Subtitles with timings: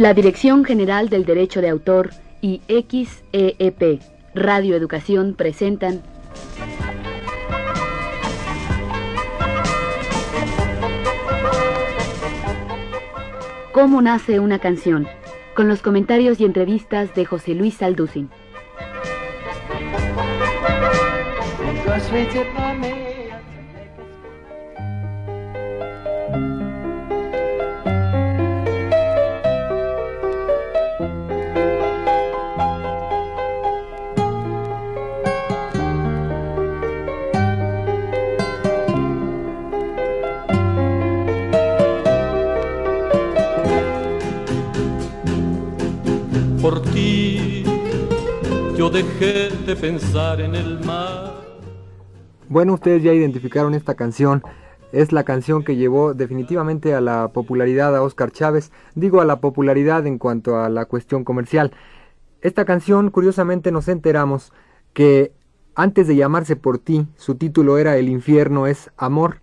[0.00, 4.00] La Dirección General del Derecho de Autor y XEEP
[4.34, 6.00] Radio Educación presentan
[13.74, 15.06] ¿Cómo nace una canción?
[15.54, 18.30] Con los comentarios y entrevistas de José Luis Salducin.
[46.60, 47.64] Por ti
[48.76, 51.34] yo dejé de pensar en el mar.
[52.48, 54.42] Bueno, ustedes ya identificaron esta canción.
[54.92, 58.72] Es la canción que llevó definitivamente a la popularidad a Oscar Chávez.
[58.94, 61.72] Digo a la popularidad en cuanto a la cuestión comercial.
[62.40, 64.52] Esta canción, curiosamente, nos enteramos
[64.92, 65.32] que
[65.74, 69.39] antes de llamarse Por ti, su título era El infierno es amor.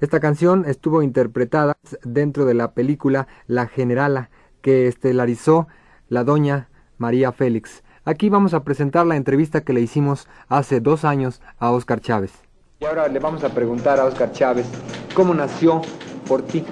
[0.00, 4.30] Esta canción estuvo interpretada dentro de la película La Generala,
[4.62, 5.66] que estelarizó
[6.08, 6.68] la doña
[6.98, 7.82] María Félix.
[8.04, 12.32] Aquí vamos a presentar la entrevista que le hicimos hace dos años a Oscar Chávez.
[12.78, 14.66] Y ahora le vamos a preguntar a Oscar Chávez,
[15.14, 15.82] ¿cómo nació
[16.28, 16.64] por ti?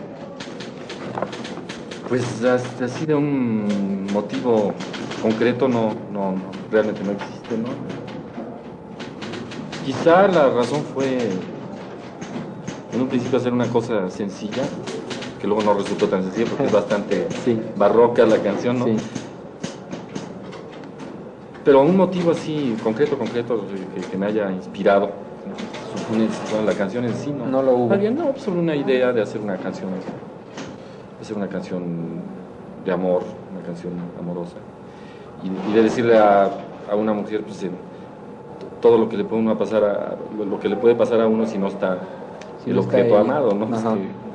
[2.08, 4.72] Pues así de un motivo
[5.20, 7.70] concreto no, no, no, realmente no existe, ¿no?
[9.84, 11.30] Quizá la razón fue
[12.96, 14.62] en un principio hacer una cosa sencilla,
[15.40, 17.60] que luego no resultó tan sencilla porque es bastante Sí.
[17.76, 18.86] barroca la canción, ¿no?
[18.86, 18.96] Sí.
[21.64, 25.10] Pero un motivo así concreto, concreto, que, que me haya inspirado,
[25.96, 26.28] supone
[26.64, 27.46] la canción en sí, ¿no?
[27.46, 27.96] No lo hubo.
[27.96, 29.90] Bien, no, solo una idea de hacer una canción,
[31.20, 31.82] hacer una canción
[32.84, 33.22] de amor,
[33.52, 34.56] una canción amorosa.
[35.42, 36.50] Y, y de decirle a,
[36.90, 37.66] a una mujer, pues,
[38.80, 41.46] todo lo que le puede uno pasar a, lo que le puede pasar a uno
[41.46, 41.98] si no está
[42.66, 43.66] Si el objeto amado, ¿no?
[43.68, 44.26] Que-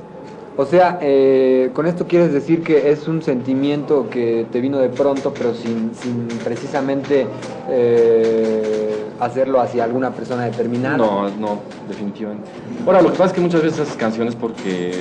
[0.57, 4.87] O sea, eh, con esto quieres decir que es un sentimiento que te vino de
[4.87, 7.25] pronto, pero sin, sin precisamente
[7.69, 10.95] eh, hacerlo hacia alguna persona determinada.
[10.97, 11.59] No, no,
[11.89, 12.49] definitivamente.
[12.85, 14.91] Ahora, lo que pasa es que muchas veces haces canciones porque,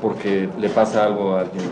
[0.00, 1.64] porque le pasa algo a alguien,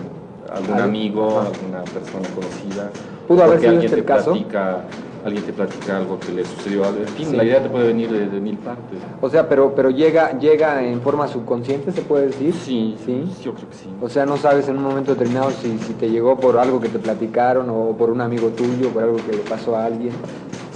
[0.52, 2.90] a algún Al- amigo, a alguna persona conocida.
[3.28, 4.30] ¿Pudo haber porque sido alguien este te el caso?
[4.32, 4.80] platica,
[5.26, 7.36] alguien te platica algo que le sucedió En fin, Sí.
[7.36, 8.98] la idea te puede venir de, de mil partes.
[9.20, 12.54] O sea, pero, pero llega, llega en forma subconsciente, se puede decir.
[12.54, 13.24] Sí, Sí.
[13.42, 13.88] yo creo que sí.
[14.00, 16.88] O sea, no sabes en un momento determinado si, si te llegó por algo que
[16.88, 20.12] te platicaron o por un amigo tuyo, por algo que le pasó a alguien,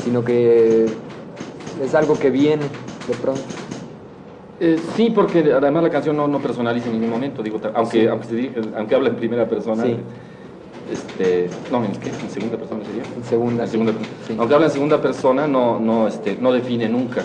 [0.03, 0.87] sino que
[1.83, 2.65] es algo que viene
[3.09, 3.41] de pronto.
[4.59, 8.07] Eh, sí, porque además la canción no, no personaliza en ningún momento, digo, aunque, Sí.
[8.09, 9.97] aunque, se dirige- aunque habla en primera persona, Sí.
[10.93, 12.11] este, no, ¿en qué?
[12.11, 13.03] ¿En segunda persona sería?
[13.17, 13.63] En segunda.
[13.65, 13.93] En segunda-
[14.31, 14.37] Sí.
[14.39, 17.23] Aunque habla en segunda persona, no, no, este, no define nunca.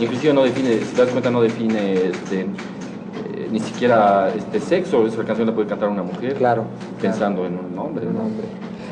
[0.00, 5.06] Inclusive no define, si te das cuenta, no define este, eh, ni siquiera este sexo.
[5.06, 6.64] Esa canción la puede cantar una mujer Claro.
[7.00, 8.06] pensando en un hombre.
[8.06, 8.46] Un hombre.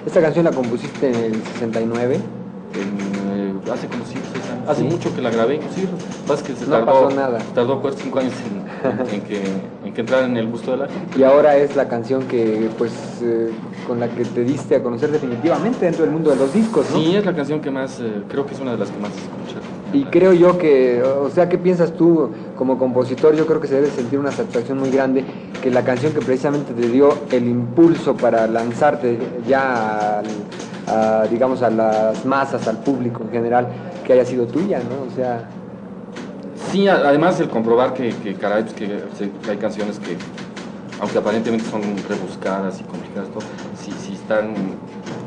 [0.05, 2.15] Esta canción la compusiste en el 69.
[2.17, 4.69] En, eh, hace como 5 6 años.
[4.69, 4.89] Hace Sí.
[4.89, 5.89] mucho que la grabé, inclusive.
[6.29, 7.39] Lo que se No tardó, pasó nada.
[7.55, 9.43] tardó 4 5 años en, en que,
[9.85, 11.19] en que entrara en el gusto de la gente.
[11.19, 12.93] Y ahora es la canción que, pues,
[13.23, 13.51] eh,
[13.87, 16.99] con la que te diste a conocer definitivamente dentro del mundo de los discos, ¿no?
[16.99, 19.13] Sí, es la canción que más, eh, creo que es una de las que más
[19.15, 19.61] se escucha.
[19.93, 23.35] Y creo yo que, o sea, ¿qué piensas tú como compositor?
[23.37, 25.25] Yo creo que se debe sentir una satisfacción muy grande
[25.63, 29.17] que la canción que precisamente te dio el impulso para lanzarte
[29.47, 30.27] ya, al-
[30.89, 33.69] a, digamos, a las masas, al público en general,
[34.05, 35.11] que haya sido tuya, ¿no?
[35.11, 35.49] O sea,
[36.73, 38.87] Sí, además el comprobar que, que caray, pues, que,
[39.45, 40.17] que hay canciones que,
[41.01, 43.43] aunque aparentemente son rebuscadas y complicadas, todo,
[44.27, 44.53] están,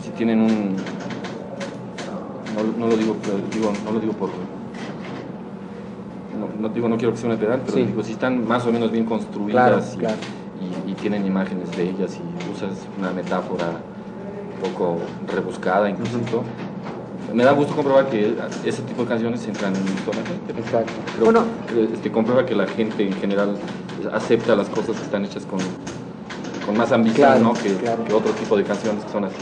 [0.04, 0.76] si tienen un,
[2.54, 4.30] no, no lo digo, pero digo, no lo digo por,
[6.38, 7.86] no, no digo, no quiero que sea una pedal, pero Sí.
[7.86, 10.18] digo, si están más o menos bien construidas Claro, y, claro.
[10.88, 14.98] y- y tienen imágenes de ellas y usas una metáfora un poco
[15.34, 16.44] rebuscada incluso, y todo,
[17.34, 18.36] me da gusto comprobar que
[18.66, 20.60] ese tipo de canciones entran en toda la gente.
[20.62, 20.92] exacto.
[21.14, 21.46] Creo Bueno,
[21.94, 23.56] este, comprueba que la gente en general
[24.12, 25.60] acepta las cosas que están hechas con,
[26.70, 27.54] con más ambición Claro, ¿no?
[27.56, 28.04] que, claro.
[28.06, 29.34] que otro tipo de canciones que son así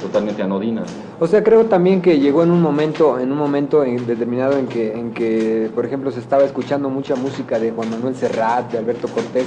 [0.00, 0.88] totalmente anodinas.
[1.20, 4.66] O sea, creo también que llegó en un momento, en un momento en- determinado en
[4.66, 8.78] que, en que, por ejemplo, se estaba escuchando mucha música de Juan Manuel Serrat, de
[8.78, 9.44] Alberto Cortés.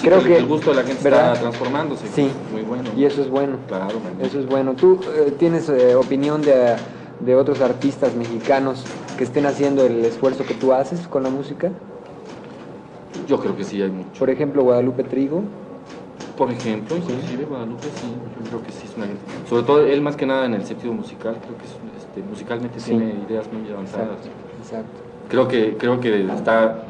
[0.00, 1.32] Sí, creo que el gusto de la gente ¿verdad?
[1.32, 2.06] está transformándose.
[2.06, 2.30] Sí.
[2.52, 2.84] Muy bueno.
[2.96, 3.56] Y eso es bueno.
[3.66, 4.24] Claro, man.
[4.24, 4.74] Eso es bueno.
[4.74, 6.76] ¿Tú eh, tienes eh, opinión de,
[7.18, 8.84] de otros artistas mexicanos
[9.18, 11.70] que estén haciendo el esfuerzo que tú haces con la música?
[13.26, 14.08] Yo creo que sí hay mucho.
[14.20, 15.42] Por ejemplo, Guadalupe Trigo.
[16.38, 18.06] Por ejemplo, inclusive Guadalupe sí,
[18.38, 19.06] yo creo que sí es una...
[19.48, 22.78] Sobre todo él más que nada en el sentido musical, creo que es, este, musicalmente
[22.78, 24.18] tiene ideas muy avanzadas.
[24.60, 25.00] Exacto.
[25.28, 26.84] Creo que, creo que está...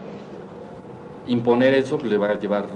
[1.27, 2.67] Imponer eso le va a llevar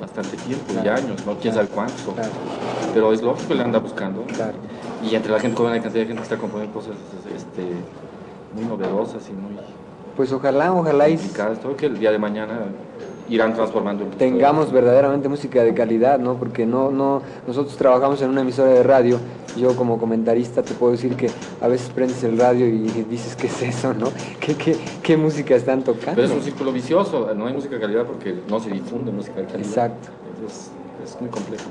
[0.00, 1.34] bastante tiempo y años, ¿no?
[1.34, 2.14] Quién sabe cuánto.
[2.94, 4.24] Pero es lógico, le anda buscando.
[5.02, 6.94] Y entre la gente joven hay cantidad de gente que está componiendo cosas
[7.34, 7.62] este,
[8.54, 9.58] muy novedosas y muy...
[10.16, 11.16] Pues ojalá, ojalá y...
[11.16, 12.66] Todo que el día de mañana
[13.28, 14.04] irán transformando.
[14.18, 16.34] Tengamos verdaderamente música de calidad, ¿no?
[16.34, 19.18] Porque no, no, nosotros trabajamos en una emisora de radio.
[19.56, 21.30] Yo como comentarista te puedo decir que
[21.60, 24.08] a veces prendes el radio y dices, ¿qué es eso, no?
[24.40, 26.16] ¿Qué, qué, qué música están tocando?
[26.16, 29.40] Pero es un círculo vicioso, no hay música de calidad porque no se difunde música
[29.40, 29.66] de calidad.
[29.66, 30.08] Exacto.
[30.46, 30.70] Es,
[31.04, 31.70] es muy complejo.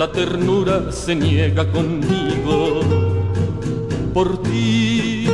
[0.00, 2.80] la ternura se niega conmigo
[4.14, 5.28] por ti.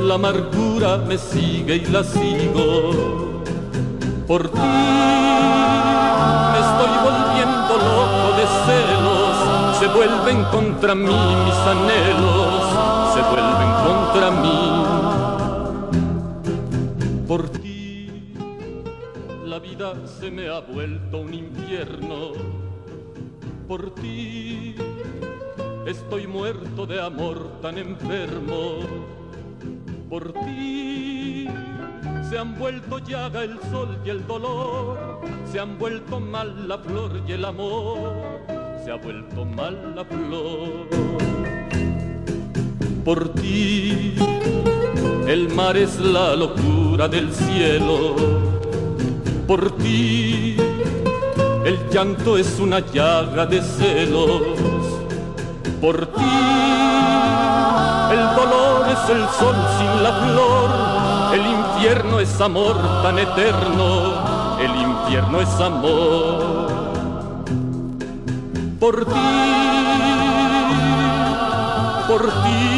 [0.00, 3.42] La amargura me sigue y la sigo.
[4.26, 4.70] Por ti
[6.52, 9.36] me estoy volviendo loco de celos.
[9.80, 12.62] Se vuelven contra mí mis anhelos.
[13.12, 14.60] Se vuelven contra mí.
[17.28, 18.10] Por ti
[19.44, 22.67] la vida se me ha vuelto un infierno.
[23.68, 24.74] Por ti
[25.88, 28.80] Estoy muerto de amor tan enfermo.
[30.10, 31.48] Por ti
[32.28, 35.22] se han vuelto llaga el sol y el dolor.
[35.50, 38.12] Se han vuelto mal la flor y el amor.
[38.84, 40.88] Se ha vuelto mal la flor.
[43.02, 44.14] Por ti
[45.26, 48.14] el mar es la locura del cielo.
[49.46, 50.67] Por ti
[51.68, 54.40] el llanto es una llaga de celos
[55.82, 56.34] por ti.
[58.10, 60.70] El dolor es el sol sin la flor,
[61.34, 66.68] el infierno es amor tan eterno, el infierno es amor.
[68.80, 69.12] Por ti,
[72.08, 72.72] por ti,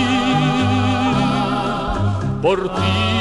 [2.42, 3.19] por ti.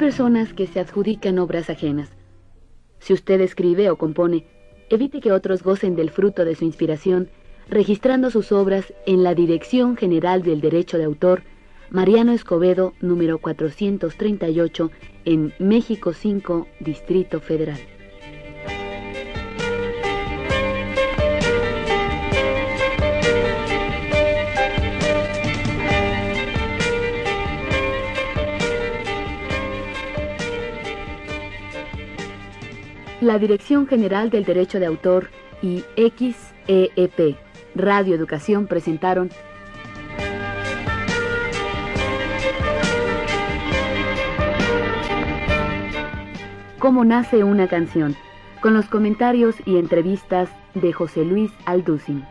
[0.00, 2.08] Personas que se adjudican obras ajenas.
[3.00, 4.46] Si usted escribe o compone,
[4.88, 7.28] evite que otros gocen del fruto de su inspiración,
[7.68, 11.42] registrando sus obras en la Dirección General del Derecho de Autor,
[11.90, 14.90] Mariano Escobedo, número 438,
[15.26, 17.78] en México 5, Distrito Federal.
[33.20, 35.28] La Dirección General del Derecho de Autor
[35.62, 37.36] y XEEP,
[37.74, 39.30] Radio Educación presentaron
[46.78, 48.16] Cómo nace una canción,
[48.62, 52.24] con los comentarios y entrevistas de José Luis Alducin.